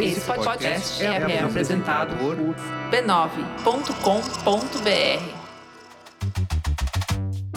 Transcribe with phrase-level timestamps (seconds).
[0.00, 2.36] Esse podcast é, é apresentado por
[2.90, 3.84] b9.com.br.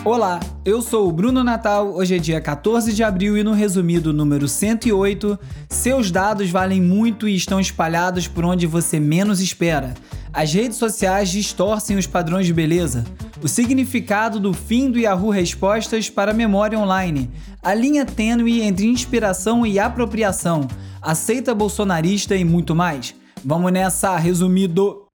[0.05, 1.93] Olá, eu sou o Bruno Natal.
[1.93, 5.37] Hoje é dia 14 de abril e no resumido número 108,
[5.67, 9.95] seus dados valem muito e estão espalhados por onde você menos espera.
[10.31, 13.03] As redes sociais distorcem os padrões de beleza.
[13.41, 17.29] O significado do fim do Yahoo Respostas para a memória online.
[17.61, 20.67] A linha tênue entre inspiração e apropriação.
[21.07, 23.15] Aceita bolsonarista e muito mais.
[23.41, 25.07] Vamos nessa, resumido.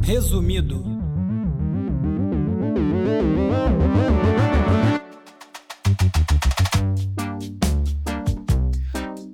[0.00, 0.82] Resumido.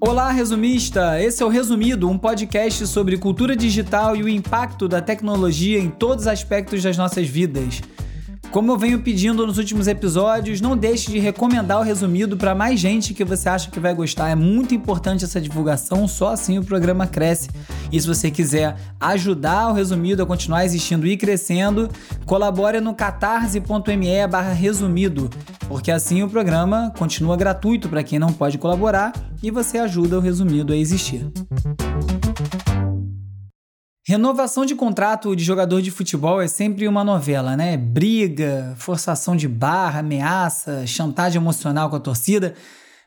[0.00, 1.22] Olá, resumista!
[1.22, 5.88] Esse é o Resumido, um podcast sobre cultura digital e o impacto da tecnologia em
[5.88, 7.80] todos os aspectos das nossas vidas.
[8.50, 12.80] Como eu venho pedindo nos últimos episódios, não deixe de recomendar o resumido para mais
[12.80, 14.28] gente que você acha que vai gostar.
[14.28, 17.48] É muito importante essa divulgação, só assim o programa cresce.
[17.92, 21.88] E se você quiser ajudar o resumido a continuar existindo e crescendo,
[22.26, 25.30] colabore no catarse.me/resumido,
[25.68, 30.20] porque assim o programa continua gratuito para quem não pode colaborar e você ajuda o
[30.20, 31.24] resumido a existir.
[34.10, 37.76] Renovação de contrato de jogador de futebol é sempre uma novela, né?
[37.76, 42.56] Briga, forçação de barra, ameaça, chantagem emocional com a torcida.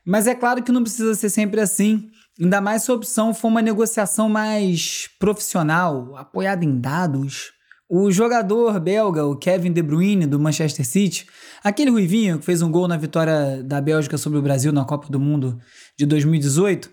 [0.02, 2.08] Mas é claro que não precisa ser sempre assim.
[2.40, 7.52] Ainda mais se a opção for uma negociação mais profissional, apoiada em dados.
[7.86, 11.26] O jogador belga, o Kevin De Bruyne, do Manchester City,
[11.62, 15.08] aquele ruivinho que fez um gol na vitória da Bélgica sobre o Brasil na Copa
[15.10, 15.60] do Mundo
[15.98, 16.90] de 2018,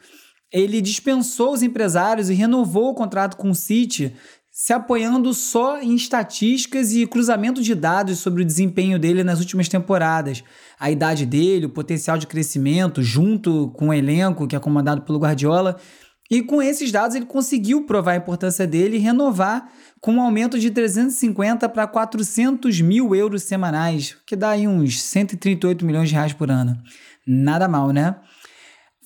[0.51, 4.13] ele dispensou os empresários e renovou o contrato com o City,
[4.51, 9.69] se apoiando só em estatísticas e cruzamento de dados sobre o desempenho dele nas últimas
[9.69, 10.43] temporadas.
[10.77, 15.19] A idade dele, o potencial de crescimento, junto com o elenco que é comandado pelo
[15.19, 15.77] Guardiola.
[16.29, 19.69] E com esses dados ele conseguiu provar a importância dele e renovar
[20.01, 25.85] com um aumento de 350 para 400 mil euros semanais, que dá aí uns 138
[25.85, 26.77] milhões de reais por ano.
[27.25, 28.15] Nada mal, né?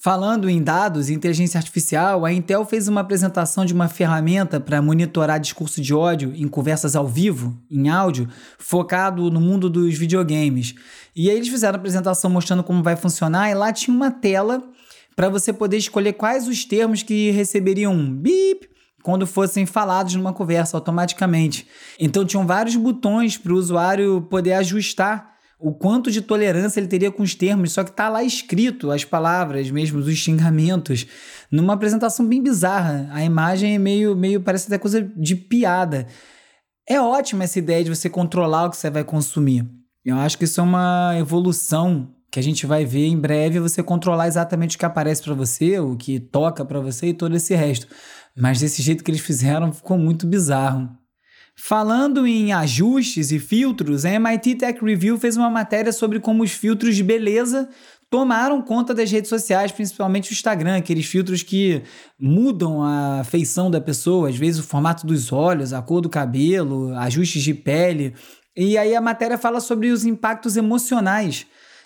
[0.06, 4.80] Falando em dados e inteligência artificial, a Intel fez uma apresentação de uma ferramenta para
[4.80, 8.30] monitorar discurso de ódio em conversas ao vivo, em áudio,
[8.60, 10.76] focado no mundo dos videogames.
[11.16, 14.62] E aí eles fizeram a apresentação mostrando como vai funcionar, e lá tinha uma tela
[15.16, 18.70] para você poder escolher quais os termos que receberiam um bip
[19.02, 21.66] quando fossem falados numa conversa automaticamente.
[22.00, 27.12] Então tinham vários botões para o usuário poder ajustar o quanto de tolerância ele teria
[27.12, 31.08] com os termos, só que tá lá escrito as palavras mesmo, os xingamentos,
[31.50, 33.10] numa apresentação bem bizarra.
[33.12, 36.08] A imagem é meio, meio parece até coisa de piada.
[36.88, 39.66] É ótima essa ideia de você controlar o que você vai consumir.
[40.04, 43.82] Eu acho que isso é uma evolução que a gente vai ver em breve, você
[43.82, 47.56] controlar exatamente o que aparece para você, o que toca para você e todo esse
[47.56, 47.88] resto.
[48.38, 50.90] Mas desse jeito que eles fizeram, ficou muito bizarro.
[51.58, 56.52] Falando em ajustes e filtros, a MIT Tech Review fez uma matéria sobre como os
[56.52, 57.70] filtros de beleza
[58.10, 61.82] tomaram conta das redes sociais, principalmente o Instagram, aqueles filtros que
[62.20, 66.96] mudam a feição da pessoa, às vezes o formato dos olhos, a cor do cabelo,
[66.98, 68.14] ajustes de pele.
[68.56, 71.46] E aí a matéria fala sobre os impactos emocionais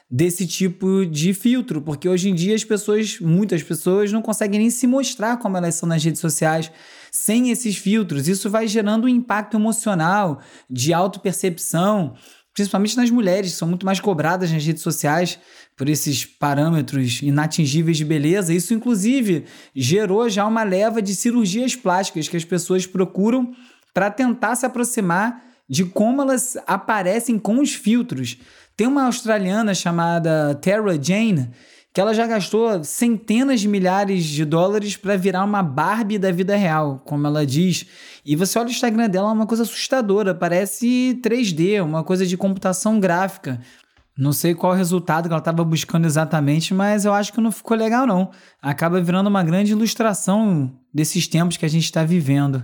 [0.09, 4.69] desse tipo de filtro, porque hoje em dia as pessoas, muitas pessoas, não conseguem nem
[4.69, 6.71] se mostrar como elas são nas redes sociais
[7.11, 8.27] sem esses filtros.
[8.27, 12.15] Isso vai gerando um impacto emocional, de autopercepção,
[12.53, 15.39] principalmente nas mulheres, que são muito mais cobradas nas redes sociais
[15.77, 18.53] por esses parâmetros inatingíveis de beleza.
[18.53, 23.53] Isso, inclusive, gerou já uma leva de cirurgias plásticas que as pessoas procuram
[23.93, 28.37] para tentar se aproximar de como elas aparecem com os filtros.
[28.75, 31.49] Tem uma australiana chamada Tara Jane
[31.99, 36.55] que ela já gastou centenas de milhares de dólares para virar uma Barbie da vida
[36.55, 37.85] real, como ela diz.
[38.25, 42.37] E você olha o Instagram dela, é uma coisa assustadora, parece 3D, uma coisa de
[42.37, 43.59] computação gráfica.
[44.17, 47.75] Não sei qual resultado que ela estava buscando exatamente, mas eu acho que não ficou
[47.75, 48.31] legal não.
[48.61, 52.63] Acaba virando uma grande ilustração desses tempos que a gente está vivendo.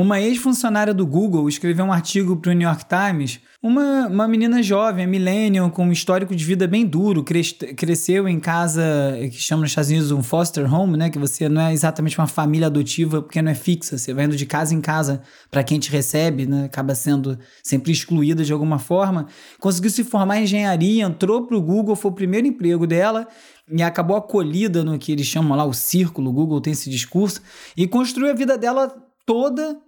[0.00, 3.38] Uma ex-funcionária do Google escreveu um artigo para o New York Times.
[3.62, 8.40] Uma, uma menina jovem, millennial, com um histórico de vida bem duro, cres, cresceu em
[8.40, 8.82] casa
[9.30, 11.10] que chama nos Estados Unidos um foster home, né?
[11.10, 14.36] Que você não é exatamente uma família adotiva porque não é fixa, você vai indo
[14.36, 15.20] de casa em casa
[15.50, 16.64] para quem te recebe, né?
[16.64, 19.26] Acaba sendo sempre excluída de alguma forma.
[19.58, 23.28] Conseguiu se formar em engenharia, entrou para o Google, foi o primeiro emprego dela
[23.70, 27.42] e acabou acolhida no que eles chamam lá o círculo, o Google tem esse discurso,
[27.76, 28.88] e construiu a vida dela
[29.26, 29.78] toda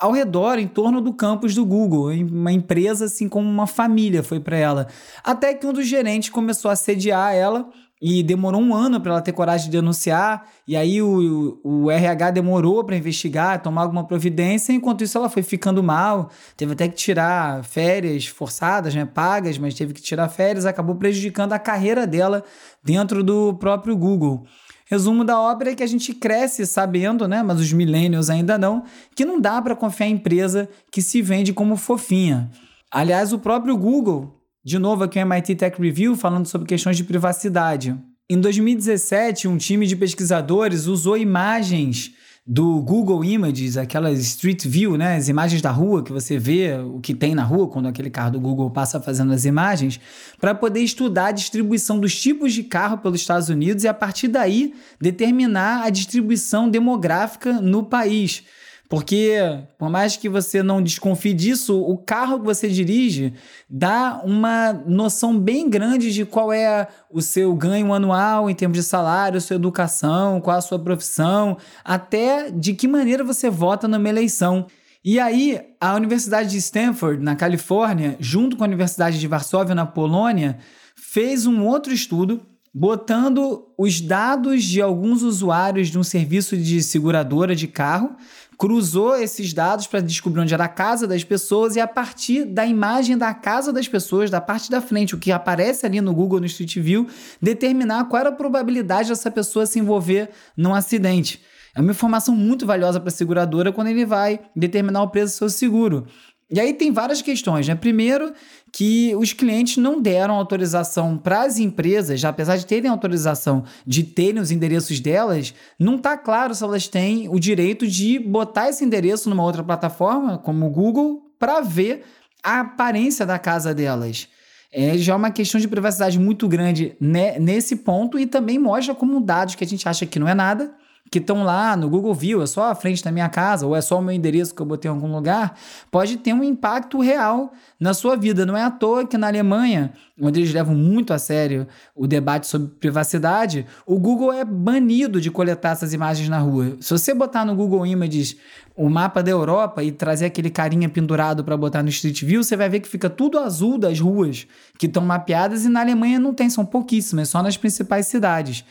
[0.00, 4.40] ao redor, em torno do campus do Google, uma empresa assim como uma família foi
[4.40, 4.88] para ela.
[5.22, 7.68] Até que um dos gerentes começou a assediar ela
[8.00, 11.90] e demorou um ano para ela ter coragem de denunciar, e aí o, o, o
[11.90, 16.88] RH demorou para investigar, tomar alguma providência, enquanto isso ela foi ficando mal, teve até
[16.88, 22.06] que tirar férias forçadas, né, pagas, mas teve que tirar férias, acabou prejudicando a carreira
[22.06, 22.42] dela
[22.82, 24.46] dentro do próprio Google.
[24.90, 28.82] Resumo da obra é que a gente cresce sabendo, né, mas os millennials ainda não,
[29.14, 32.50] que não dá para confiar em empresa que se vende como fofinha.
[32.90, 37.04] Aliás, o próprio Google de novo, aqui o MIT Tech Review falando sobre questões de
[37.04, 37.96] privacidade.
[38.28, 42.12] Em 2017, um time de pesquisadores usou imagens
[42.46, 46.98] do Google Images, aquelas Street View, né, as imagens da rua que você vê o
[46.98, 50.00] que tem na rua quando aquele carro do Google passa fazendo as imagens,
[50.40, 54.28] para poder estudar a distribuição dos tipos de carro pelos Estados Unidos e a partir
[54.28, 58.42] daí determinar a distribuição demográfica no país.
[58.90, 59.38] Porque,
[59.78, 63.32] por mais que você não desconfie disso, o carro que você dirige
[63.68, 68.82] dá uma noção bem grande de qual é o seu ganho anual em termos de
[68.82, 74.66] salário, sua educação, qual a sua profissão, até de que maneira você vota numa eleição.
[75.04, 79.86] E aí, a Universidade de Stanford, na Califórnia, junto com a Universidade de Varsóvia, na
[79.86, 80.58] Polônia,
[80.96, 82.44] fez um outro estudo
[82.74, 88.16] botando os dados de alguns usuários de um serviço de seguradora de carro
[88.60, 92.66] cruzou esses dados para descobrir onde era a casa das pessoas e a partir da
[92.66, 96.40] imagem da casa das pessoas, da parte da frente, o que aparece ali no Google
[96.40, 97.08] no Street View,
[97.40, 101.40] determinar qual era a probabilidade dessa pessoa se envolver num acidente.
[101.74, 105.38] É uma informação muito valiosa para a seguradora quando ele vai determinar o preço do
[105.38, 106.06] seu seguro.
[106.50, 107.76] E aí tem várias questões, né?
[107.76, 108.32] Primeiro,
[108.72, 114.02] que os clientes não deram autorização para as empresas, já apesar de terem autorização de
[114.02, 118.84] terem os endereços delas, não está claro se elas têm o direito de botar esse
[118.84, 122.04] endereço numa outra plataforma, como o Google, para ver
[122.42, 124.28] a aparência da casa delas.
[124.72, 128.94] É já é uma questão de privacidade muito grande né, nesse ponto e também mostra
[128.94, 130.72] como dados que a gente acha que não é nada
[131.10, 133.80] que estão lá no Google View, é só a frente da minha casa, ou é
[133.80, 135.56] só o meu endereço que eu botei em algum lugar,
[135.90, 138.46] pode ter um impacto real na sua vida.
[138.46, 141.66] Não é à toa que na Alemanha, onde eles levam muito a sério
[141.96, 146.76] o debate sobre privacidade, o Google é banido de coletar essas imagens na rua.
[146.80, 148.36] Se você botar no Google Images
[148.76, 152.56] o mapa da Europa e trazer aquele carinha pendurado para botar no Street View, você
[152.56, 154.46] vai ver que fica tudo azul das ruas
[154.78, 158.64] que estão mapeadas e na Alemanha não tem, são pouquíssimas, só nas principais cidades.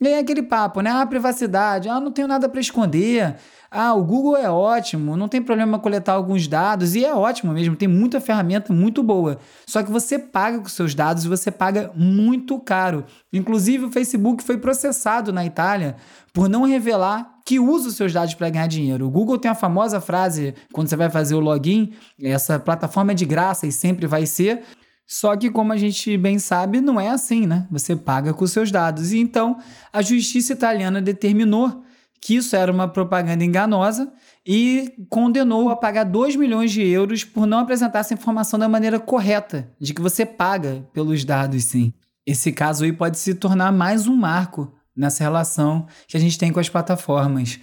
[0.00, 0.90] E aí aquele papo, né?
[0.90, 3.36] Ah, privacidade, ah, não tenho nada para esconder.
[3.70, 7.74] Ah, o Google é ótimo, não tem problema coletar alguns dados, e é ótimo mesmo,
[7.74, 9.38] tem muita ferramenta muito boa.
[9.66, 13.04] Só que você paga com seus dados e você paga muito caro.
[13.32, 15.96] Inclusive, o Facebook foi processado na Itália
[16.32, 19.06] por não revelar que usa os seus dados para ganhar dinheiro.
[19.06, 21.92] O Google tem a famosa frase quando você vai fazer o login:
[22.22, 24.62] essa plataforma é de graça e sempre vai ser.
[25.06, 27.66] Só que, como a gente bem sabe, não é assim, né?
[27.70, 29.12] Você paga com seus dados.
[29.12, 29.58] E então,
[29.92, 31.84] a justiça italiana determinou
[32.20, 34.12] que isso era uma propaganda enganosa
[34.44, 38.98] e condenou a pagar 2 milhões de euros por não apresentar essa informação da maneira
[38.98, 41.92] correta, de que você paga pelos dados, sim.
[42.26, 46.52] Esse caso aí pode se tornar mais um marco nessa relação que a gente tem
[46.52, 47.60] com as plataformas.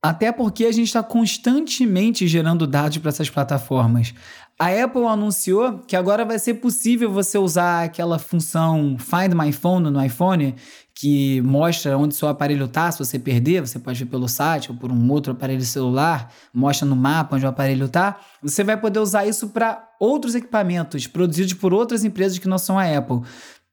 [0.00, 4.14] Até porque a gente está constantemente gerando dados para essas plataformas.
[4.56, 9.90] A Apple anunciou que agora vai ser possível você usar aquela função Find My Phone
[9.90, 10.54] no iPhone,
[10.94, 12.90] que mostra onde seu aparelho está.
[12.92, 16.86] Se você perder, você pode ver pelo site ou por um outro aparelho celular, mostra
[16.86, 18.16] no mapa onde o aparelho está.
[18.40, 22.78] Você vai poder usar isso para outros equipamentos produzidos por outras empresas que não são
[22.78, 23.22] a Apple.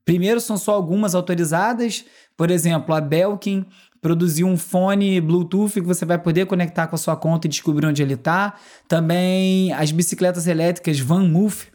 [0.05, 2.05] Primeiro, são só algumas autorizadas,
[2.35, 3.65] por exemplo, a Belkin
[4.01, 7.85] produzir um fone Bluetooth que você vai poder conectar com a sua conta e descobrir
[7.85, 8.55] onde ele está.
[8.87, 11.67] Também as bicicletas elétricas VanMoof,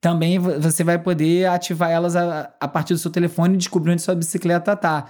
[0.00, 4.02] também você vai poder ativar elas a, a partir do seu telefone e descobrir onde
[4.02, 5.06] sua bicicleta está.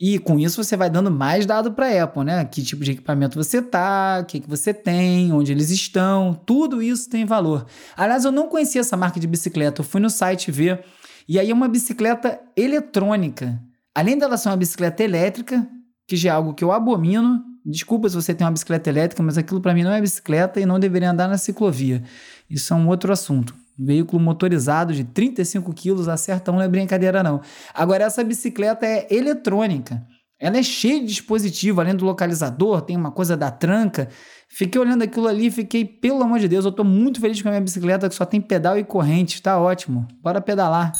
[0.00, 2.44] E com isso você vai dando mais dado para a Apple, né?
[2.44, 6.80] Que tipo de equipamento você tá, o que, que você tem, onde eles estão, tudo
[6.80, 7.66] isso tem valor.
[7.96, 10.84] Aliás, eu não conhecia essa marca de bicicleta, eu fui no site ver,
[11.28, 13.60] e aí é uma bicicleta eletrônica.
[13.94, 15.68] Além dela ser uma bicicleta elétrica,
[16.06, 17.44] que já é algo que eu abomino.
[17.66, 20.64] Desculpa se você tem uma bicicleta elétrica, mas aquilo para mim não é bicicleta e
[20.64, 22.02] não deveria andar na ciclovia.
[22.48, 23.54] Isso é um outro assunto.
[23.78, 27.42] Veículo motorizado de 35 quilos, acerta um, não é brincadeira não.
[27.74, 30.02] Agora, essa bicicleta é eletrônica.
[30.40, 34.08] Ela é cheia de dispositivo, além do localizador, tem uma coisa da tranca.
[34.48, 37.50] Fiquei olhando aquilo ali fiquei, pelo amor de Deus, eu tô muito feliz com a
[37.50, 40.06] minha bicicleta que só tem pedal e corrente, tá ótimo.
[40.22, 40.92] Bora pedalar.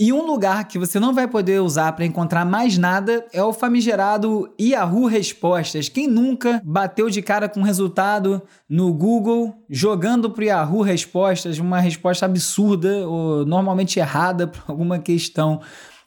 [0.00, 3.52] E um lugar que você não vai poder usar para encontrar mais nada é o
[3.52, 5.88] famigerado Yahoo Respostas.
[5.88, 11.78] Quem nunca bateu de cara com resultado no Google jogando para o Yahoo Respostas uma
[11.78, 15.60] resposta absurda ou normalmente errada para alguma questão?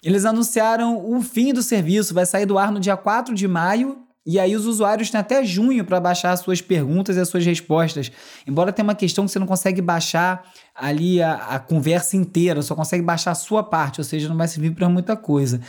[0.03, 4.04] Eles anunciaram o fim do serviço, vai sair do ar no dia 4 de maio
[4.25, 7.45] e aí os usuários têm até junho para baixar as suas perguntas e as suas
[7.45, 8.11] respostas.
[8.47, 12.73] Embora tenha uma questão que você não consegue baixar ali a, a conversa inteira, só
[12.73, 15.61] consegue baixar a sua parte, ou seja, não vai servir para muita coisa.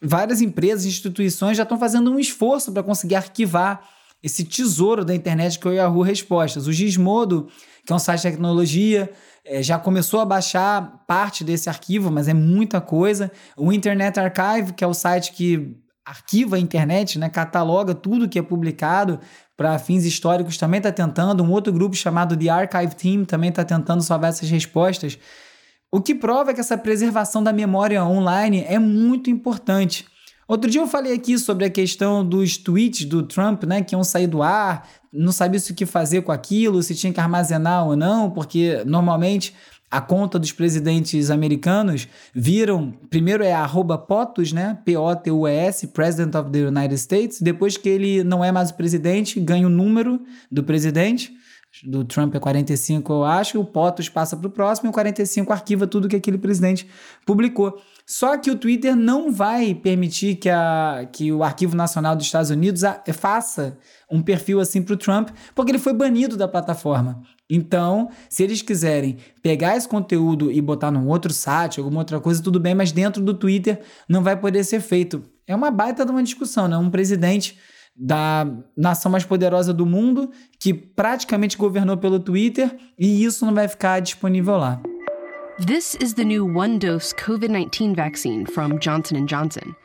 [0.00, 3.82] Várias empresas e instituições já estão fazendo um esforço para conseguir arquivar
[4.22, 6.68] esse tesouro da internet que é o Yahoo Respostas.
[6.68, 7.48] O Gizmodo,
[7.84, 9.10] que é um site de tecnologia,
[9.44, 13.30] é, já começou a baixar parte desse arquivo, mas é muita coisa.
[13.56, 18.38] O Internet Archive, que é o site que arquiva a internet, né, cataloga tudo que
[18.38, 19.18] é publicado
[19.56, 21.42] para fins históricos, também está tentando.
[21.42, 25.18] Um outro grupo chamado The Archive Team também está tentando salvar essas respostas.
[25.90, 30.04] O que prova que essa preservação da memória online é muito importante.
[30.46, 34.04] Outro dia eu falei aqui sobre a questão dos tweets do Trump, né, que iam
[34.04, 37.96] sair do ar, não sabia o que fazer com aquilo, se tinha que armazenar ou
[37.96, 39.54] não, porque normalmente
[39.94, 44.76] a conta dos presidentes americanos viram, primeiro é arroba POTUS, né?
[44.84, 47.40] P-O-T-U-S, President of the United States.
[47.40, 50.20] Depois que ele não é mais o presidente, ganha o número
[50.50, 51.32] do presidente.
[51.84, 53.60] Do Trump é 45, eu acho.
[53.60, 56.88] O POTUS passa para o próximo e o 45 arquiva tudo que aquele presidente
[57.24, 57.80] publicou.
[58.06, 62.50] Só que o Twitter não vai permitir que, a, que o Arquivo Nacional dos Estados
[62.50, 63.78] Unidos a, faça
[64.10, 67.22] um perfil assim para o Trump, porque ele foi banido da plataforma.
[67.48, 72.42] Então, se eles quiserem pegar esse conteúdo e botar num outro site, alguma outra coisa,
[72.42, 75.22] tudo bem, mas dentro do Twitter não vai poder ser feito.
[75.46, 76.76] É uma baita de uma discussão, né?
[76.76, 77.58] Um presidente
[77.96, 78.46] da
[78.76, 84.00] nação mais poderosa do mundo que praticamente governou pelo Twitter e isso não vai ficar
[84.00, 84.82] disponível lá.
[85.60, 89.76] This is the new one-dose COVID-19 vaccine from Johnson & Johnson.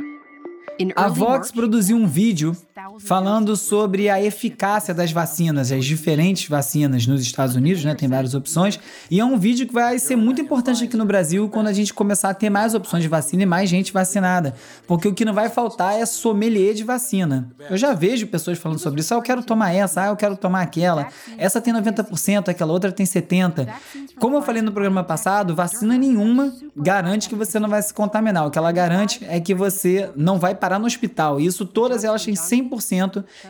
[0.97, 2.55] A Vox produziu um vídeo
[2.97, 7.93] falando sobre a eficácia das vacinas, as diferentes vacinas nos Estados Unidos, né?
[7.93, 8.79] Tem várias opções.
[9.11, 11.93] E é um vídeo que vai ser muito importante aqui no Brasil quando a gente
[11.93, 14.55] começar a ter mais opções de vacina e mais gente vacinada.
[14.87, 17.49] Porque o que não vai faltar é sommelier de vacina.
[17.69, 19.13] Eu já vejo pessoas falando sobre isso.
[19.13, 21.07] Ah, eu quero tomar essa, ah, eu quero tomar aquela.
[21.37, 23.67] Essa tem 90%, aquela outra tem 70%.
[24.17, 28.47] Como eu falei no programa passado, vacina nenhuma garante que você não vai se contaminar.
[28.47, 31.41] O que ela garante é que você não vai parar parar no hospital.
[31.41, 32.69] Isso todas elas têm 100%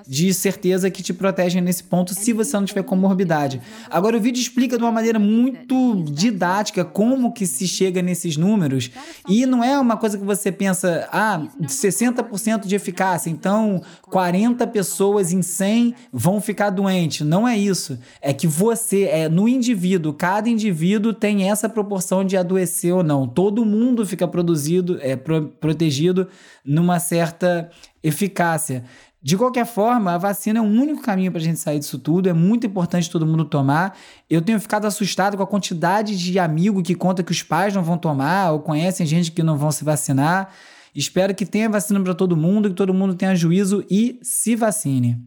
[0.07, 3.61] de certeza que te protegem nesse ponto se você não tiver comorbidade.
[3.89, 8.91] Agora o vídeo explica de uma maneira muito didática como que se chega nesses números
[9.27, 15.31] e não é uma coisa que você pensa, ah, 60% de eficácia, então 40 pessoas
[15.31, 17.25] em 100 vão ficar doentes.
[17.25, 17.99] Não é isso.
[18.21, 23.27] É que você é no indivíduo, cada indivíduo tem essa proporção de adoecer ou não.
[23.27, 26.27] Todo mundo fica produzido, é pro, protegido
[26.65, 27.69] numa certa
[28.03, 28.83] eficácia.
[29.21, 32.29] De qualquer forma, a vacina é o único caminho para a gente sair disso tudo.
[32.29, 33.97] É muito importante todo mundo tomar.
[34.29, 37.83] Eu tenho ficado assustado com a quantidade de amigo que conta que os pais não
[37.83, 40.49] vão tomar ou conhecem gente que não vão se vacinar.
[40.95, 45.17] Espero que tenha vacina para todo mundo, que todo mundo tenha juízo e se vacine.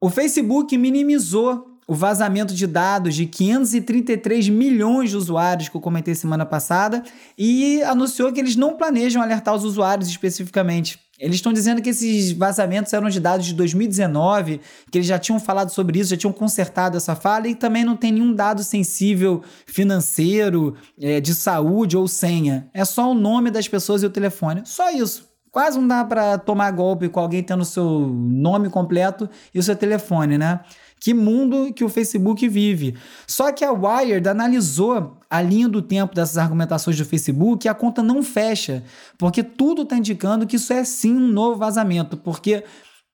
[0.00, 6.16] O Facebook minimizou o vazamento de dados de 533 milhões de usuários que eu comentei
[6.16, 7.04] semana passada
[7.38, 10.98] e anunciou que eles não planejam alertar os usuários especificamente.
[11.18, 15.40] Eles estão dizendo que esses vazamentos eram de dados de 2019, que eles já tinham
[15.40, 19.42] falado sobre isso, já tinham consertado essa falha e também não tem nenhum dado sensível
[19.66, 22.68] financeiro, é, de saúde ou senha.
[22.74, 24.62] É só o nome das pessoas e o telefone.
[24.64, 25.35] Só isso.
[25.56, 29.74] Quase não dá para tomar golpe com alguém tendo seu nome completo e o seu
[29.74, 30.60] telefone, né?
[31.00, 32.94] Que mundo que o Facebook vive.
[33.26, 37.74] Só que a Wired analisou a linha do tempo dessas argumentações do Facebook e a
[37.74, 38.84] conta não fecha,
[39.16, 42.62] porque tudo está indicando que isso é sim um novo vazamento, porque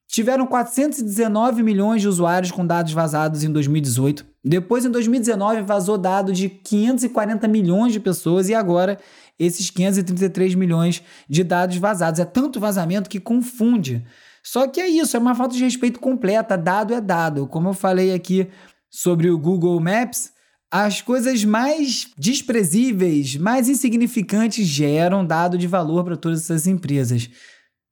[0.08, 4.32] tiveram 419 milhões de usuários com dados vazados em 2018.
[4.44, 8.99] Depois, em 2019, vazou dado de 540 milhões de pessoas e agora
[9.38, 12.18] esses 533 milhões de dados vazados.
[12.18, 14.04] É tanto vazamento que confunde.
[14.42, 16.58] Só que é isso, é uma falta de respeito completa.
[16.58, 17.46] Dado é dado.
[17.46, 18.49] Como eu falei aqui
[18.90, 20.32] sobre o Google Maps,
[20.70, 27.30] as coisas mais desprezíveis, mais insignificantes geram dado de valor para todas essas empresas.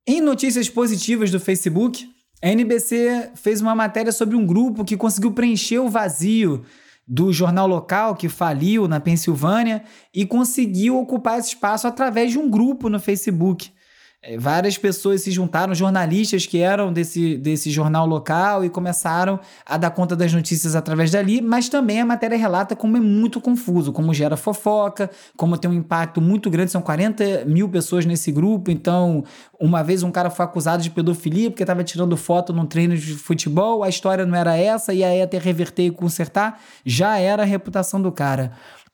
[0.05, 2.09] Em notícias positivas do Facebook,
[2.41, 6.63] a NBC fez uma matéria sobre um grupo que conseguiu preencher o vazio
[7.07, 9.83] do jornal local que faliu na Pensilvânia
[10.13, 13.71] e conseguiu ocupar esse espaço através de um grupo no Facebook.
[14.23, 19.77] É, várias pessoas se juntaram, jornalistas que eram desse, desse jornal local e começaram a
[19.77, 23.91] dar conta das notícias através dali, mas também a matéria relata como é muito confuso,
[23.91, 28.69] como gera fofoca, como tem um impacto muito grande, são 40 mil pessoas nesse grupo,
[28.69, 29.23] então
[29.59, 33.15] uma vez um cara foi acusado de pedofilia porque estava tirando foto num treino de
[33.15, 37.45] futebol, a história não era essa, e aí até reverter e consertar, já era a
[37.45, 38.51] reputação do cara.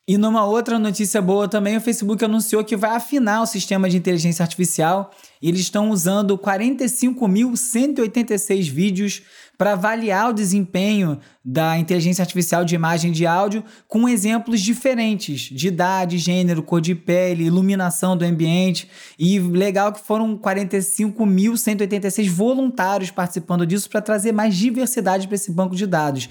[0.09, 3.97] E numa outra notícia boa também, o Facebook anunciou que vai afinar o sistema de
[3.97, 5.11] inteligência artificial.
[5.41, 9.21] Eles estão usando 45.186 vídeos
[9.57, 15.41] para avaliar o desempenho da inteligência artificial de imagem e de áudio com exemplos diferentes
[15.41, 18.87] de idade, gênero, cor de pele, iluminação do ambiente.
[19.19, 25.75] E legal que foram 45.186 voluntários participando disso para trazer mais diversidade para esse banco
[25.75, 26.29] de dados.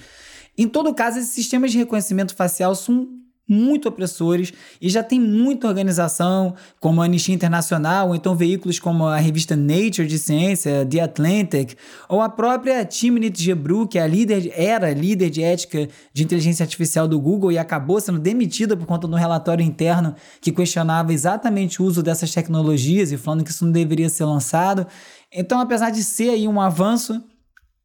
[0.56, 5.68] Em todo caso, esses sistemas de reconhecimento facial são muito opressores e já tem muita
[5.68, 11.00] organização, como a Anistia Internacional, ou então veículos como a revista Nature de Ciência, The
[11.00, 11.74] Atlantic,
[12.08, 16.64] ou a própria Timnit Gebru, que é a líder, era líder de ética de inteligência
[16.64, 21.12] artificial do Google e acabou sendo demitida por conta de um relatório interno que questionava
[21.12, 24.86] exatamente o uso dessas tecnologias e falando que isso não deveria ser lançado.
[25.32, 27.22] Então, apesar de ser aí um avanço,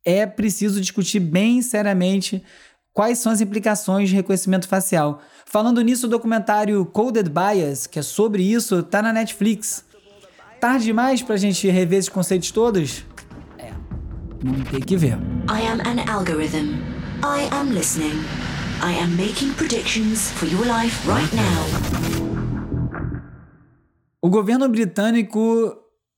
[0.03, 2.43] é preciso discutir bem seriamente
[2.93, 5.21] quais são as implicações de reconhecimento facial.
[5.45, 9.85] Falando nisso, o documentário Coded Bias, que é sobre isso, tá na Netflix.
[10.59, 13.03] Tarde demais pra gente rever esses conceitos todos?
[13.57, 13.71] É,
[14.43, 15.17] vamos ter que ver.
[15.49, 16.75] I am an algorithm.
[17.23, 18.23] I am listening.
[18.83, 22.21] I am making predictions for your life right now.
[24.21, 25.75] O governo britânico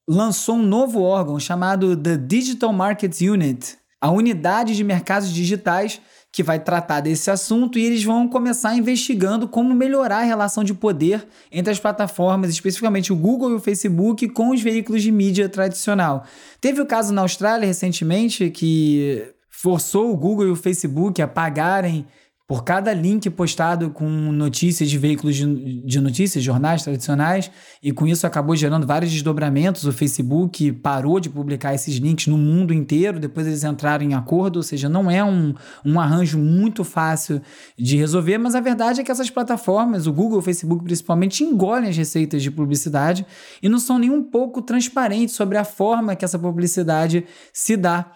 [0.08, 6.02] lançou um novo órgão chamado The Digital Markets Unit, a unidade de mercados digitais
[6.34, 10.74] que vai tratar desse assunto e eles vão começar investigando como melhorar a relação de
[10.74, 15.48] poder entre as plataformas, especificamente o Google e o Facebook, com os veículos de mídia
[15.48, 16.26] tradicional.
[16.60, 22.08] Teve o caso na Austrália recentemente que forçou o Google e o Facebook a pagarem
[22.54, 27.50] por cada link postado com notícias de veículos de, de, notícias, jornais tradicionais,
[27.82, 29.86] e com isso acabou gerando vários desdobramentos.
[29.86, 34.58] O Facebook parou de publicar esses links no mundo inteiro, depois eles entraram em acordo,
[34.58, 37.42] ou seja, não é um, um arranjo muito fácil
[37.76, 41.44] de resolver, mas a verdade é que essas plataformas, o Google e o Facebook principalmente,
[41.44, 43.26] engolem as receitas de publicidade
[43.64, 48.12] e não são nem um pouco transparentes sobre a forma que essa publicidade se dá.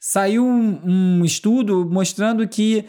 [0.00, 2.86] Saiu um, um estudo mostrando que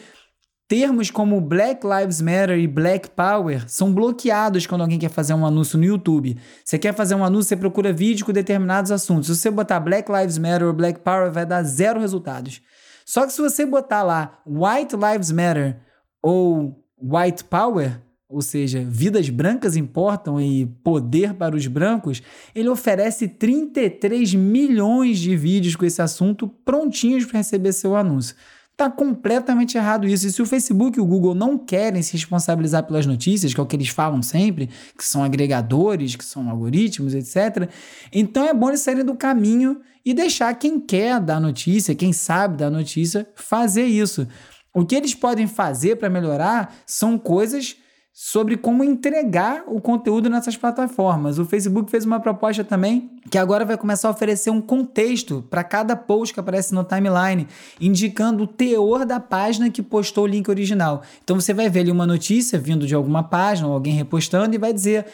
[0.68, 5.46] Termos como Black Lives Matter e Black Power são bloqueados quando alguém quer fazer um
[5.46, 6.38] anúncio no YouTube.
[6.64, 9.28] Você quer fazer um anúncio, você procura vídeo com determinados assuntos.
[9.28, 12.62] Se você botar Black Lives Matter ou Black Power, vai dar zero resultados.
[13.06, 15.78] Só que se você botar lá White Lives Matter
[16.22, 18.00] ou White Power,
[18.30, 22.24] ou seja, vidas brancas importam e poder para os brancos,
[22.56, 28.36] ele oferece 33 milhões de vídeos com esse assunto prontinhos para receber seu anúncio.
[28.76, 30.26] Tá completamente errado isso.
[30.26, 33.64] E se o Facebook e o Google não querem se responsabilizar pelas notícias, que é
[33.64, 37.70] o que eles falam sempre, que são agregadores, que são algoritmos, etc.,
[38.12, 42.58] então é bom eles saírem do caminho e deixar quem quer dar notícia, quem sabe
[42.58, 44.28] dar notícia, fazer isso.
[44.74, 47.78] O que eles podem fazer para melhorar são coisas
[48.16, 51.40] sobre como entregar o conteúdo nessas plataformas.
[51.40, 55.64] O Facebook fez uma proposta também que agora vai começar a oferecer um contexto para
[55.64, 57.48] cada post que aparece no timeline,
[57.82, 61.02] indicando o teor da página que postou o link original.
[61.24, 64.60] Então você vai ver ali uma notícia vindo de alguma página ou alguém repostando e
[64.60, 65.08] vai dizer: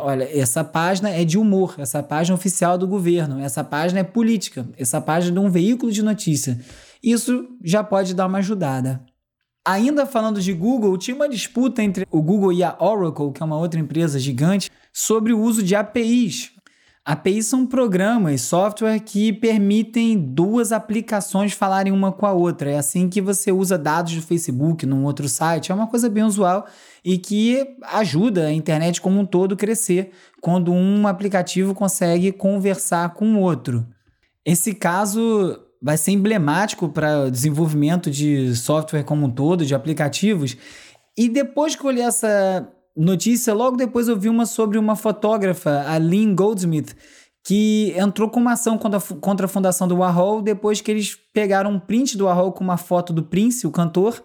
[0.00, 4.04] olha, essa página é de humor, essa página é oficial do governo, essa página é
[4.04, 6.60] política, essa página é de um veículo de notícia.
[7.02, 9.04] Isso já pode dar uma ajudada.
[9.66, 13.46] Ainda falando de Google, tinha uma disputa entre o Google e a Oracle, que é
[13.46, 16.52] uma outra empresa gigante, sobre o uso de APIs.
[17.02, 22.70] APIs são programas, software que permitem duas aplicações falarem uma com a outra.
[22.70, 25.70] É assim que você usa dados do Facebook num outro site.
[25.70, 26.66] É uma coisa bem usual
[27.04, 33.34] e que ajuda a internet como um todo crescer quando um aplicativo consegue conversar com
[33.34, 33.86] o outro.
[34.42, 40.56] Esse caso vai ser emblemático para desenvolvimento de software como um todo, de aplicativos.
[41.14, 42.66] E depois que eu li essa
[42.96, 46.96] notícia, logo depois eu vi uma sobre uma fotógrafa, a Lynn Goldsmith,
[47.46, 51.18] que entrou com uma ação contra a, contra a fundação do Warhol depois que eles
[51.34, 54.24] pegaram um print do Warhol com uma foto do Prince, o cantor,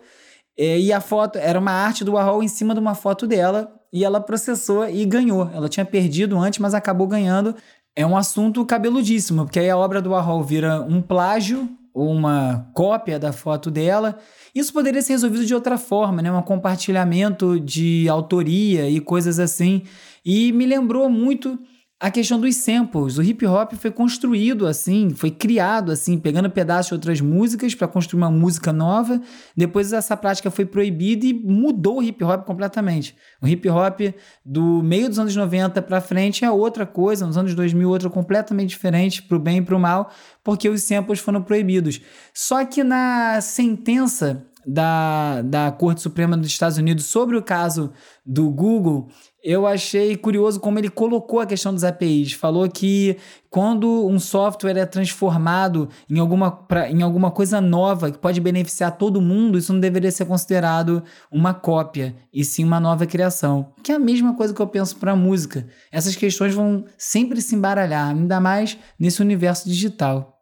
[0.57, 4.05] e a foto era uma arte do Warhol em cima de uma foto dela, e
[4.05, 5.49] ela processou e ganhou.
[5.53, 7.53] Ela tinha perdido antes, mas acabou ganhando
[7.99, 12.71] é um assunto cabeludíssimo, porque aí a obra do Warhol vira um plágio ou uma
[12.73, 14.17] cópia da foto dela.
[14.55, 16.31] Isso poderia ser resolvido de outra forma, né?
[16.31, 19.81] Um compartilhamento de autoria e coisas assim.
[20.23, 21.59] E me lembrou muito
[21.99, 23.17] a questão dos samples.
[23.17, 27.89] O hip hop foi construído assim, foi criado assim, pegando pedaços de outras músicas para
[27.89, 29.21] construir uma música nova.
[29.55, 33.17] Depois essa prática foi proibida e mudou o hip hop completamente.
[33.41, 33.99] O hip hop
[34.45, 38.69] do meio dos anos 90 para frente é outra coisa, nos anos 2000 outra completamente
[38.69, 40.09] diferente, pro bem e pro mal,
[40.41, 41.99] porque os samples foram proibidos.
[42.33, 47.91] Só que na sentença da, da Corte Suprema dos Estados Unidos sobre o caso
[48.25, 49.09] do Google,
[49.43, 52.33] eu achei curioso como ele colocou a questão dos APIs.
[52.33, 53.17] Falou que
[53.49, 58.97] quando um software é transformado em alguma, pra, em alguma coisa nova que pode beneficiar
[58.97, 63.73] todo mundo, isso não deveria ser considerado uma cópia, e sim uma nova criação.
[63.81, 65.67] Que é a mesma coisa que eu penso para música.
[65.91, 70.37] Essas questões vão sempre se embaralhar, ainda mais nesse universo digital.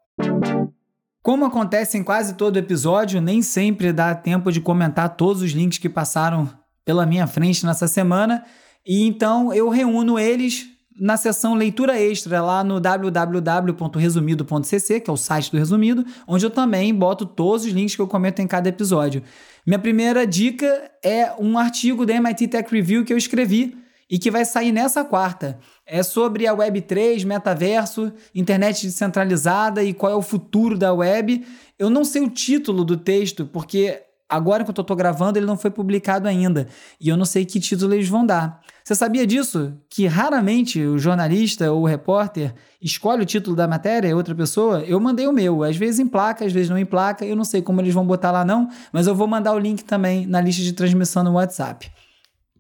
[1.22, 5.78] Como acontece em quase todo episódio, nem sempre dá tempo de comentar todos os links
[5.78, 6.50] que passaram
[6.86, 8.46] pela minha frente nessa semana.
[8.88, 10.70] E então eu reúno eles
[11.00, 16.50] na seção leitura extra lá no www.resumido.cc, que é o site do Resumido, onde eu
[16.50, 19.22] também boto todos os links que eu comento em cada episódio.
[19.66, 23.76] Minha primeira dica é um artigo da MIT Tech Review que eu escrevi
[24.10, 25.60] e que vai sair nessa quarta.
[25.86, 31.46] É sobre a Web3, metaverso, internet descentralizada e qual é o futuro da web.
[31.78, 35.58] Eu não sei o título do texto, porque agora que eu estou gravando ele não
[35.58, 36.68] foi publicado ainda.
[37.00, 38.60] E eu não sei que título eles vão dar.
[38.84, 39.74] Você sabia disso?
[39.90, 44.82] Que raramente o jornalista ou o repórter escolhe o título da matéria, é outra pessoa?
[44.82, 47.44] Eu mandei o meu, às vezes em placa, às vezes não em placa, eu não
[47.44, 50.40] sei como eles vão botar lá não, mas eu vou mandar o link também na
[50.40, 51.92] lista de transmissão no WhatsApp.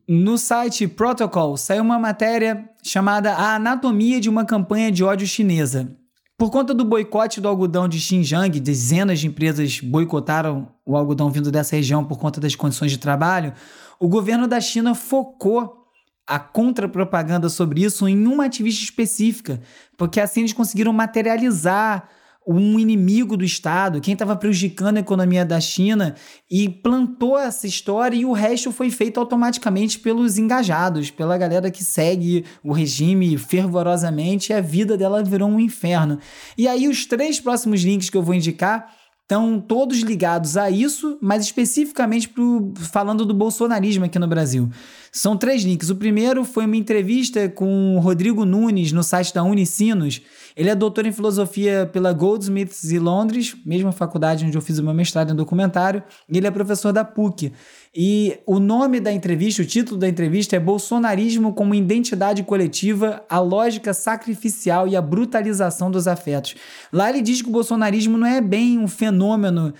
[0.07, 5.97] No site Protocol saiu uma matéria chamada A Anatomia de uma Campanha de Ódio Chinesa.
[6.37, 11.51] Por conta do boicote do algodão de Xinjiang, dezenas de empresas boicotaram o algodão vindo
[11.51, 13.53] dessa região por conta das condições de trabalho.
[13.99, 15.87] O governo da China focou
[16.27, 19.59] a contrapropaganda sobre isso em uma ativista específica,
[19.97, 22.07] porque assim eles conseguiram materializar
[22.47, 26.15] um inimigo do Estado, quem estava prejudicando a economia da China,
[26.49, 31.83] e plantou essa história e o resto foi feito automaticamente pelos engajados, pela galera que
[31.83, 36.19] segue o regime fervorosamente e a vida dela virou um inferno.
[36.57, 38.95] E aí os três próximos links que eu vou indicar
[39.27, 44.69] estão todos ligados a isso, mas especificamente pro, falando do bolsonarismo aqui no Brasil.
[45.11, 45.89] São três links.
[45.89, 50.21] O primeiro foi uma entrevista com o Rodrigo Nunes no site da Unicinos.
[50.55, 54.83] Ele é doutor em filosofia pela Goldsmiths em Londres, mesma faculdade onde eu fiz o
[54.83, 57.51] meu mestrado em documentário, e ele é professor da PUC.
[57.95, 63.39] E o nome da entrevista, o título da entrevista é Bolsonarismo como identidade coletiva, a
[63.39, 66.55] lógica sacrificial e a brutalização dos afetos.
[66.91, 69.73] Lá ele diz que o bolsonarismo não é bem um fenômeno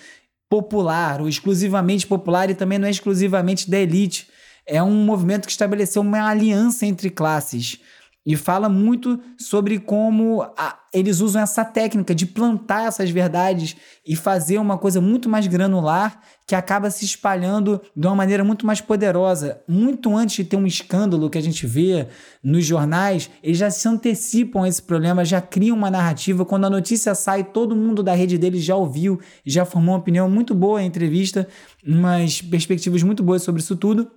[0.49, 4.27] popular, ou exclusivamente popular, e também não é exclusivamente da elite.
[4.65, 7.79] É um movimento que estabeleceu uma aliança entre classes
[8.27, 14.17] e fala muito sobre como a, eles usam essa técnica de plantar essas verdades e
[14.17, 18.81] fazer uma coisa muito mais granular que acaba se espalhando de uma maneira muito mais
[18.81, 19.61] poderosa.
[19.65, 22.09] Muito antes de ter um escândalo que a gente vê
[22.43, 26.43] nos jornais, eles já se antecipam a esse problema, já criam uma narrativa.
[26.43, 30.29] Quando a notícia sai, todo mundo da rede deles já ouviu, já formou uma opinião
[30.29, 31.47] muito boa, a entrevista,
[31.81, 34.11] umas perspectivas muito boas sobre isso tudo.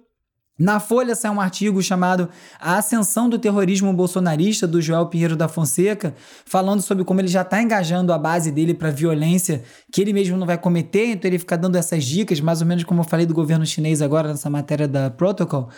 [0.61, 2.29] Na Folha sai um artigo chamado
[2.61, 7.41] A Ascensão do Terrorismo Bolsonarista, do Joel Pinheiro da Fonseca, falando sobre como ele já
[7.41, 11.39] está engajando a base dele para violência que ele mesmo não vai cometer, então ele
[11.39, 14.51] fica dando essas dicas, mais ou menos como eu falei do governo chinês agora nessa
[14.51, 15.71] matéria da Protocol,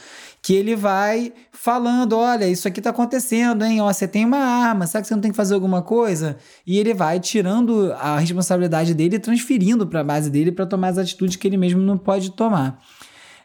[0.42, 3.80] que ele vai falando: olha, isso aqui está acontecendo, hein?
[3.80, 6.36] Ó, você tem uma arma, será que você não tem que fazer alguma coisa?
[6.66, 10.88] E ele vai tirando a responsabilidade dele e transferindo para a base dele para tomar
[10.88, 12.82] as atitudes que ele mesmo não pode tomar.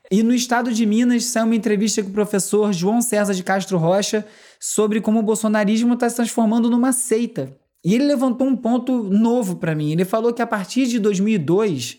[0.09, 3.77] E no estado de Minas saiu uma entrevista com o professor João César de Castro
[3.77, 4.25] Rocha
[4.59, 7.53] sobre como o bolsonarismo está se transformando numa seita.
[7.83, 9.91] E ele levantou um ponto novo para mim.
[9.91, 11.97] Ele falou que a partir de 2002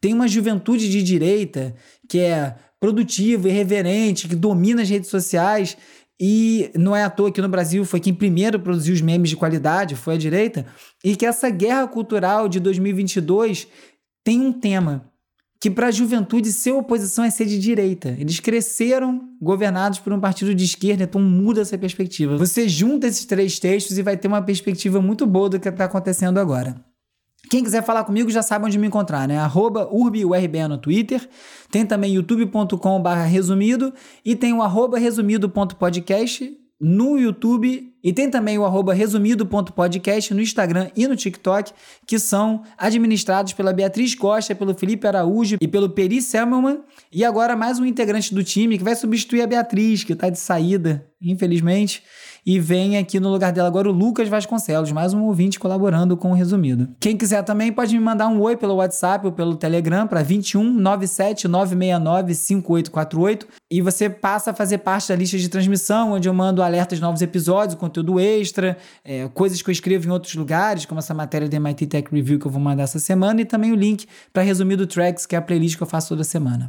[0.00, 1.74] tem uma juventude de direita
[2.08, 5.76] que é produtiva, irreverente, que domina as redes sociais.
[6.18, 9.36] E não é à toa que no Brasil foi quem primeiro produziu os memes de
[9.36, 10.66] qualidade, foi a direita.
[11.04, 13.68] E que essa guerra cultural de 2022
[14.24, 15.11] tem um tema
[15.62, 18.16] que para a juventude ser oposição é ser de direita.
[18.18, 22.36] Eles cresceram governados por um partido de esquerda, então muda essa perspectiva.
[22.36, 25.84] Você junta esses três textos e vai ter uma perspectiva muito boa do que está
[25.84, 26.84] acontecendo agora.
[27.48, 29.38] Quem quiser falar comigo já sabe onde me encontrar, né?
[29.38, 31.28] Arroba UrbiURBE no Twitter.
[31.70, 33.94] Tem também youtube.com resumido
[34.24, 40.90] e tem o arroba resumido.podcast no YouTube e tem também o arroba resumido.podcast no Instagram
[40.96, 41.72] e no TikTok,
[42.06, 46.80] que são administrados pela Beatriz Costa, pelo Felipe Araújo e pelo Peri Selmelman.
[47.12, 50.38] E agora mais um integrante do time que vai substituir a Beatriz, que está de
[50.38, 52.02] saída, infelizmente.
[52.44, 56.32] E vem aqui no lugar dela agora o Lucas Vasconcelos, mais um ouvinte colaborando com
[56.32, 56.88] o resumido.
[56.98, 60.64] Quem quiser também pode me mandar um oi pelo WhatsApp ou pelo Telegram para 21
[60.64, 66.34] 97 969 5848 e você passa a fazer parte da lista de transmissão, onde eu
[66.34, 70.86] mando alertas de novos episódios, conteúdo extra, é, coisas que eu escrevo em outros lugares,
[70.86, 73.70] como essa matéria da MIT Tech Review que eu vou mandar essa semana, e também
[73.70, 76.68] o link para resumido tracks, que é a playlist que eu faço toda semana.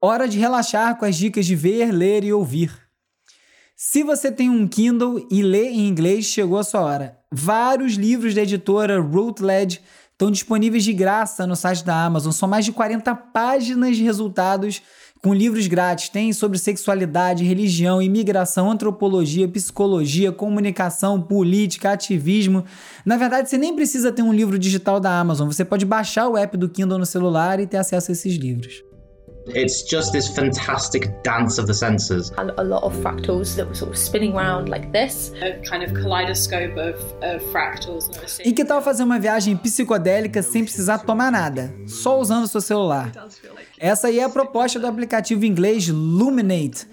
[0.00, 2.72] Hora de relaxar com as dicas de ver, ler e ouvir.
[3.76, 7.18] Se você tem um Kindle e lê em inglês, chegou a sua hora.
[7.32, 9.80] Vários livros da editora Routledge
[10.12, 12.30] estão disponíveis de graça no site da Amazon.
[12.30, 14.82] São mais de 40 páginas de resultados
[15.22, 16.08] com livros grátis.
[16.08, 22.64] Tem sobre sexualidade, religião, imigração, antropologia, psicologia, comunicação, política, ativismo.
[23.04, 25.48] Na verdade, você nem precisa ter um livro digital da Amazon.
[25.48, 28.89] Você pode baixar o app do Kindle no celular e ter acesso a esses livros.
[29.46, 32.30] It's just this fantastic dance of the senses.
[32.38, 35.32] And a lot of fractals that were sort of spinning around like this.
[35.42, 38.10] A kind of kaleidoscope of, of fractals.
[38.44, 43.10] E que tal fazer uma viagem psicodélica sem precisar tomar nada, só usando seu celular?
[43.78, 46.86] Essa aí é a proposta do aplicativo inglês Luminate.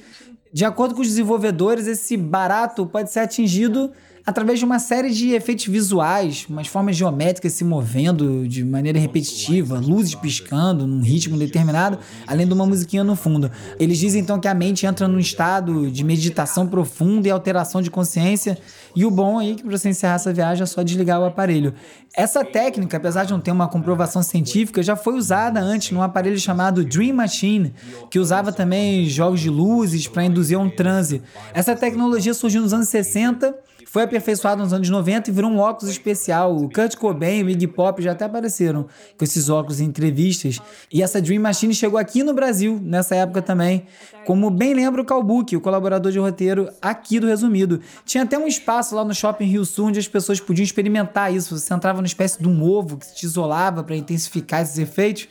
[0.52, 3.92] De acordo com os desenvolvedores, esse barato pode ser atingido
[4.28, 9.80] através de uma série de efeitos visuais, umas formas geométricas se movendo de maneira repetitiva,
[9.80, 13.50] luzes piscando num ritmo determinado, além de uma musiquinha no fundo.
[13.80, 17.90] Eles dizem então que a mente entra num estado de meditação profunda e alteração de
[17.90, 18.58] consciência,
[18.94, 21.26] e o bom aí é que para você encerrar essa viagem é só desligar o
[21.26, 21.74] aparelho.
[22.14, 26.38] Essa técnica, apesar de não ter uma comprovação científica, já foi usada antes num aparelho
[26.38, 27.74] chamado Dream Machine,
[28.12, 31.22] que usava também jogos de luzes para induzir um transe.
[31.54, 33.56] Essa tecnologia surgiu nos anos 60
[33.88, 36.56] foi aperfeiçoado nos anos 90 e virou um óculos especial.
[36.56, 40.60] O Kurt Cobain o Iggy Pop já até apareceram com esses óculos em entrevistas.
[40.92, 43.86] E essa Dream Machine chegou aqui no Brasil, nessa época também.
[44.26, 47.80] Como bem lembra o Calbuque, o colaborador de roteiro aqui do Resumido.
[48.06, 51.58] Tinha até um espaço lá no Shopping Rio Sul onde as pessoas podiam experimentar isso.
[51.58, 55.28] Você entrava numa espécie de um ovo que se isolava para intensificar esses efeitos.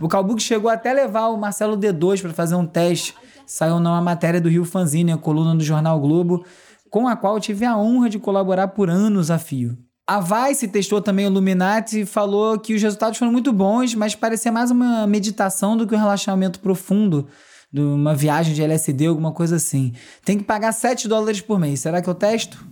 [0.00, 3.14] O Calbuque chegou até levar o Marcelo D2 para fazer um teste.
[3.44, 6.44] Saiu numa matéria do Rio Fanzine, a coluna do Jornal Globo
[6.90, 9.76] com a qual tive a honra de colaborar por anos a fio.
[10.06, 14.14] A Vice testou também o Illuminati e falou que os resultados foram muito bons, mas
[14.14, 17.26] parecia mais uma meditação do que um relaxamento profundo,
[17.70, 19.92] de uma viagem de LSD, alguma coisa assim.
[20.24, 21.80] Tem que pagar 7 dólares por mês.
[21.80, 22.64] Será que eu testo?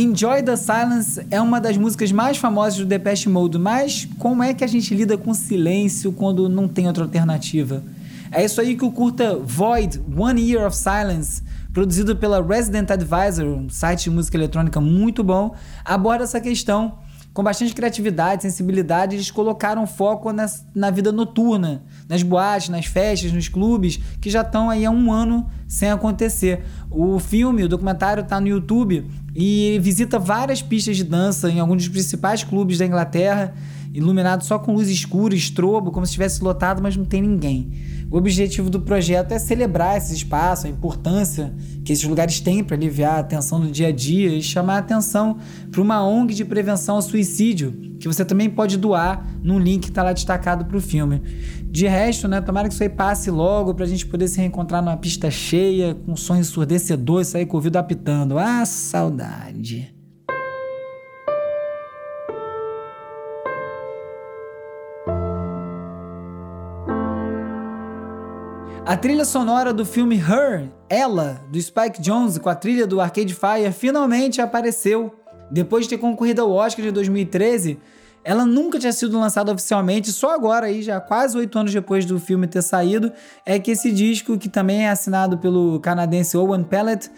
[0.00, 4.54] Enjoy the Silence é uma das músicas mais famosas do Depeche Mode, mas como é
[4.54, 7.82] que a gente lida com silêncio quando não tem outra alternativa?
[8.30, 13.44] É isso aí que o curta Void One Year of Silence, produzido pela Resident Advisor,
[13.44, 17.00] um site de música eletrônica muito bom, aborda essa questão
[17.38, 23.30] com bastante criatividade, sensibilidade, eles colocaram foco nas, na vida noturna, nas boates, nas festas,
[23.30, 26.64] nos clubes, que já estão aí há um ano sem acontecer.
[26.90, 31.84] O filme, o documentário está no YouTube e visita várias pistas de dança em alguns
[31.84, 33.54] dos principais clubes da Inglaterra,
[33.94, 37.70] iluminado só com luz escura, estrobo, como se estivesse lotado, mas não tem ninguém.
[38.10, 42.74] O objetivo do projeto é celebrar esse espaço, a importância que esses lugares têm para
[42.74, 45.36] aliviar a tensão do dia a dia e chamar a atenção
[45.70, 49.88] para uma ONG de prevenção ao suicídio, que você também pode doar num link que
[49.90, 51.20] está lá destacado para o filme.
[51.64, 54.82] De resto, né, tomara que isso aí passe logo para a gente poder se reencontrar
[54.82, 58.38] numa pista cheia, com som ensurdecedor e sair com o ouvido apitando.
[58.38, 59.97] Ah, saudade!
[68.86, 73.34] A trilha sonora do filme Her, Ela, do Spike Jonze, com a trilha do Arcade
[73.34, 75.14] Fire, finalmente apareceu.
[75.50, 77.78] Depois de ter concorrido ao Oscar de 2013,
[78.24, 82.18] ela nunca tinha sido lançada oficialmente, só agora, aí, já quase oito anos depois do
[82.18, 83.12] filme ter saído,
[83.44, 87.10] é que esse disco, que também é assinado pelo canadense Owen Pellet,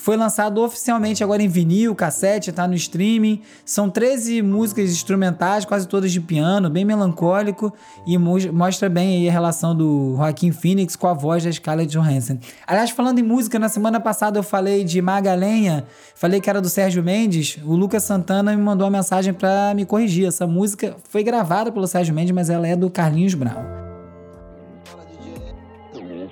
[0.00, 3.42] foi lançado oficialmente agora em vinil, cassete, tá no streaming.
[3.64, 7.74] São 13 músicas instrumentais, quase todas de piano, bem melancólico
[8.06, 12.38] e mostra bem aí a relação do Joaquim Phoenix com a voz da Scarlett Johansson.
[12.66, 15.84] Aliás, falando em música, na semana passada eu falei de Magalenha,
[16.14, 17.58] falei que era do Sérgio Mendes.
[17.64, 20.28] O Lucas Santana me mandou uma mensagem para me corrigir.
[20.28, 23.64] Essa música foi gravada pelo Sérgio Mendes, mas ela é do Carlinhos Brown.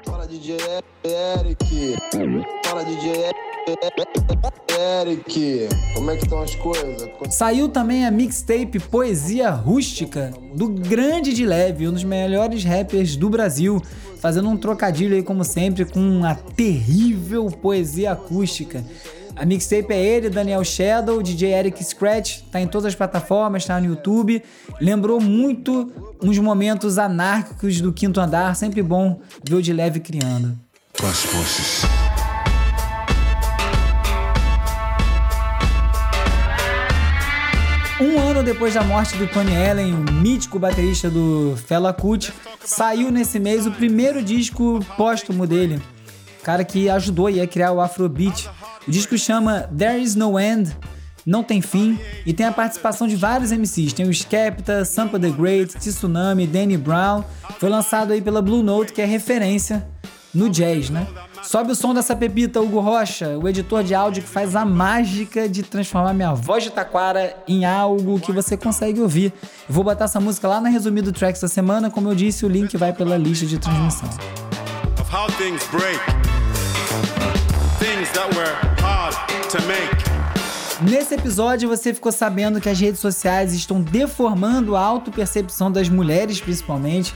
[0.05, 0.57] Fala DJ
[1.05, 1.97] Eric.
[2.65, 3.56] Fala DJ Eric.
[5.95, 7.09] Como é que estão as coisas?
[7.31, 13.29] Saiu também a mixtape Poesia Rústica do Grande de Leve, um dos melhores rappers do
[13.29, 13.83] Brasil,
[14.21, 18.85] fazendo um trocadilho aí como sempre com a terrível poesia acústica.
[19.35, 23.81] A mixtape é ele, Daniel Shadow, DJ Eric Scratch, tá em todas as plataformas, tá
[23.81, 24.45] no YouTube.
[24.81, 30.57] Lembrou muito uns momentos anárquicos do quinto andar, sempre bom ver o de leve criando.
[30.99, 32.06] Com as forças.
[37.99, 42.31] Um ano depois da morte do Tony Allen, o mítico baterista do Fela Kuti,
[42.63, 45.81] saiu nesse mês o primeiro disco póstumo dele.
[46.43, 48.51] Cara que ajudou a criar o Afrobeat.
[48.87, 50.77] O disco chama There Is No End,
[51.25, 53.95] Não Tem Fim, e tem a participação de vários MCs.
[53.95, 57.25] Tem o Skepta, Sampa the Great, Tsunami, Danny Brown.
[57.59, 59.89] Foi lançado aí pela Blue Note, que é referência
[60.37, 61.07] no jazz, né?
[61.43, 65.49] Sobe o som dessa pepita, Hugo Rocha, o editor de áudio que faz a mágica
[65.49, 69.33] de transformar minha voz de taquara em algo que você consegue ouvir.
[69.67, 72.49] Eu vou botar essa música lá na resumido tracks da semana, como eu disse, o
[72.49, 74.11] link vai pela lista de transmissão.
[80.83, 86.41] Nesse episódio você ficou sabendo que as redes sociais estão deformando a autopercepção das mulheres,
[86.41, 87.15] principalmente,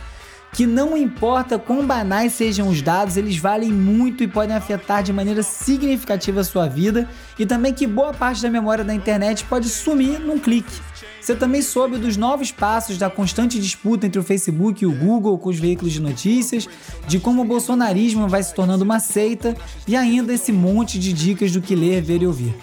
[0.53, 5.13] que não importa quão banais sejam os dados, eles valem muito e podem afetar de
[5.13, 7.09] maneira significativa a sua vida,
[7.39, 10.81] e também que boa parte da memória da internet pode sumir num clique.
[11.21, 15.39] Você também soube dos novos passos da constante disputa entre o Facebook e o Google
[15.39, 16.67] com os veículos de notícias,
[17.07, 19.55] de como o bolsonarismo vai se tornando uma seita
[19.87, 22.55] e ainda esse monte de dicas do que ler, ver e ouvir.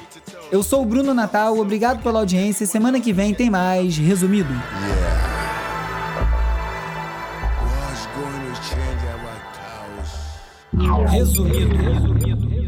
[0.52, 4.54] Eu sou o Bruno Natal, obrigado pela audiência semana que vem tem mais Resumido.
[4.54, 5.47] Was
[10.78, 11.76] Resumido.
[11.76, 12.67] Resumido.